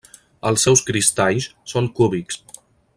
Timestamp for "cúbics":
2.01-2.43